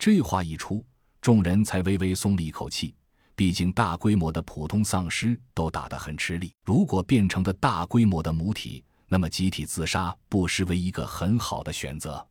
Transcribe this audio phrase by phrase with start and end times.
[0.00, 0.82] 这话一出，
[1.20, 2.94] 众人才微微松了一口气。
[3.36, 12.26] 毕竟大规模的普通丧尸都打得很吃力，如果变成的大规模的母体，那么集体自杀不失为一个很好的选择。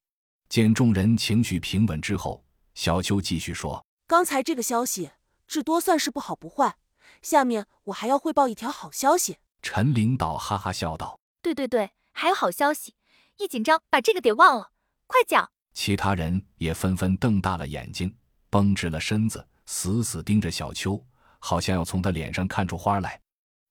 [0.50, 2.44] 见众人情绪平稳之后，
[2.74, 5.12] 小秋继续说：“刚才这个消息，
[5.48, 6.76] 至多算是不好不坏。
[7.22, 12.96] 下面我还要汇报一条好消息。”陈领导哈哈笑道：“对对对，还有好消息！
[13.38, 14.72] 一紧张把这个给忘了，
[15.06, 15.52] 快讲！”
[15.82, 18.14] 其他人也纷纷瞪大了眼睛，
[18.50, 19.48] 绷直了身子。
[19.66, 21.02] 死死盯着小邱，
[21.40, 23.22] 好像要从他脸上看出花来。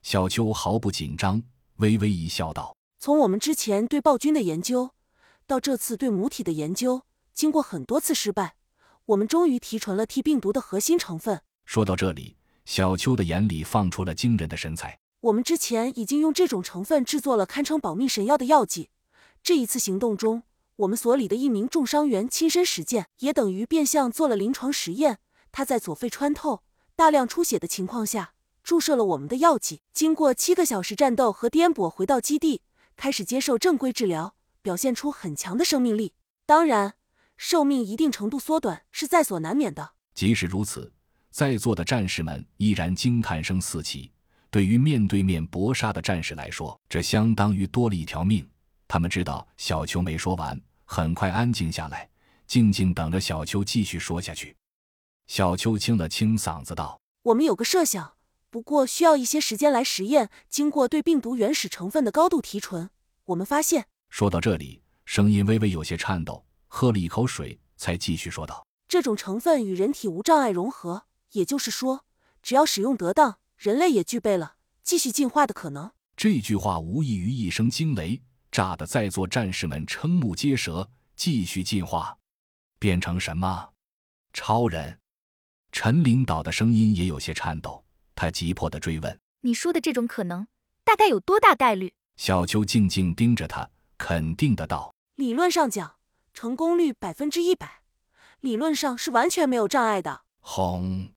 [0.01, 1.43] 小邱毫不紧张，
[1.77, 4.95] 微微一笑，道：“从我们之前对暴君的研究，
[5.47, 7.03] 到这次对母体的研究，
[7.35, 8.55] 经过很多次失败，
[9.05, 14.99] 我们终于提纯了 T 病毒的核心成分。”说到这里，小邱的眼里放出了惊人的神采。
[15.21, 18.89] 我们之前已经用这种成分制作了堪称保命神药的药剂。
[19.43, 20.43] 这一次行动中，
[20.79, 25.19] 我们所里的一名重伤员亲身实践，也等于变相做了临床实验。
[25.51, 26.63] 他在左肺穿透、
[26.95, 32.63] 大量出血的情况下注射了我们的药剂，经过七个小时战斗和颠簸，回到基地
[32.97, 36.15] 开始接受正规治疗，表现出很强的生命力。
[36.47, 36.95] 当然，
[37.37, 39.95] 寿命一定程度缩短是在所难免的。
[40.15, 40.93] 即使如此，
[41.33, 44.13] 在座的战士们依然惊叹声四起。
[44.49, 48.49] 对于面对面搏杀的战士来说，这相当于多了一条命。
[48.87, 50.59] 他们知道小邱没说完，
[50.91, 52.09] 很快安静下来，
[52.47, 54.57] 静静等着小邱继续说下去。
[55.27, 58.15] 小邱清了清嗓子道：“我们有个设想，
[58.49, 60.31] 不过需要一些时间来实验。
[60.49, 62.89] 经过对病毒原始成分的高度提纯，
[63.27, 72.07] 我们发现……”说到这里，声音微微有些颤抖，喝了一口水，才继续说道：“这种成分与人体无障碍融合，也就是说，
[72.43, 78.23] 只要使用得当，人类也具备了继续进化的可能。”这句话无异于一声惊雷，
[78.59, 80.91] 炸得在座战士们瞠目结舌。
[81.15, 82.19] 继续进化，
[82.81, 83.69] 变成什么？
[84.33, 84.99] 超人？
[85.71, 87.85] 陈领导的声音也有些颤抖，
[88.17, 90.49] 他急迫地追问：“你说的这种可能，
[90.83, 95.95] 大概有多大概率？”小邱静静盯着他，肯定的道：“理论上讲，
[96.35, 97.83] 成功率百分之一百，
[98.41, 101.13] 理论上是完全没有障碍的。”轰！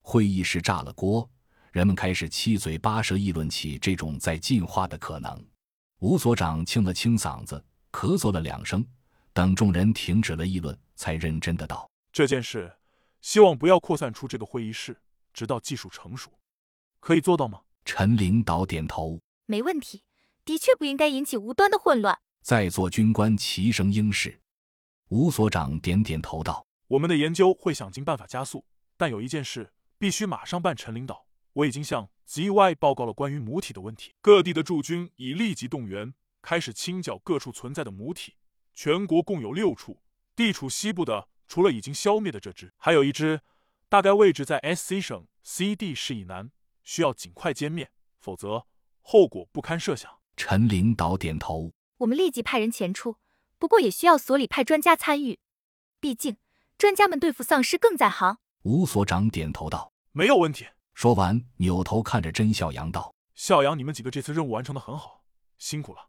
[0.00, 1.28] 会议室炸了锅，
[1.70, 5.46] 人们开始七嘴八舌议论起这种在进化的可能。
[6.00, 8.86] 吴所长清了清嗓子，咳嗽了两声，
[9.32, 12.72] 等众人停止了议论，才认真的道：“这件事。”
[13.20, 14.96] 希望不要扩散出这个会议室，
[15.32, 16.30] 直到技术成熟，
[17.00, 17.62] 可以做到吗？
[17.84, 20.04] 陈领导点头，没问题。
[20.44, 22.16] 的确不应该引起无端的混乱。
[22.42, 24.40] 在座军官齐声应是。
[25.08, 28.64] 吴所长点点头道：“我们的研究会想尽办法加速，
[28.96, 30.76] 但有一件事必须马上办。
[30.76, 36.12] 陈领导，我已经向 ZY 报告了关于母体的问题，各地的驻军已立即动员，
[36.42, 38.34] 开始清剿各处存在的母体。
[38.74, 40.02] 全国共有六处，
[40.36, 43.40] 地处西部的。”除了已经消灭的这只，还有一只，
[43.88, 46.50] 大概位置在 S C 省 C D 市以南，
[46.84, 47.90] 需要尽快歼灭，
[48.20, 48.66] 否则
[49.00, 50.18] 后果不堪设想。
[50.36, 53.16] 陈领导点头，我们立即派人前出，
[53.58, 55.38] 不过也需要所里派专家参与，
[55.98, 56.36] 毕竟
[56.76, 58.36] 专家们对付丧尸更在行。
[58.64, 60.66] 吴所长点头道：“没有问题。”
[60.98, 65.22] 说完，扭头看着甄笑阳道：“笑阳，你们几个这次任务完成的很好，
[65.56, 66.00] 辛苦了。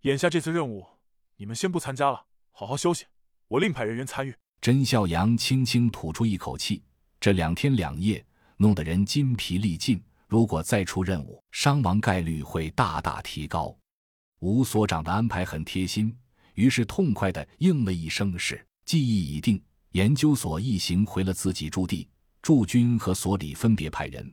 [0.00, 0.84] 眼下这次任务，
[1.36, 3.04] 你们先不参加了，好好休息，
[3.46, 6.82] 我另派人员参与。”甄笑阳轻轻吐出一口气，
[7.20, 8.26] 这两天两夜
[8.56, 13.72] 弄得人筋疲力尽，如果再出任务，伤亡概率会大大提高。
[14.40, 16.18] 吴所长的安排很贴心，
[16.54, 19.62] 于是痛快地应了一声“是”，记忆已定。
[19.92, 22.08] 研究所一行回了自己驻地，
[22.42, 24.30] 驻军和所里分别派人，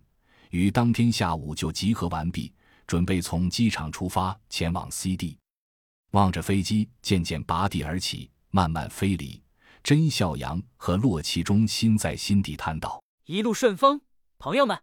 [0.49, 2.51] 于当天下午就集合完毕，
[2.87, 5.37] 准备从机场出发前往 C 地。
[6.11, 9.39] 望着飞机渐渐拔地而起，慢慢飞离。
[9.83, 14.01] 甄孝阳和洛奇中心在心底叹道：“一路顺风，
[14.39, 14.77] 朋友们，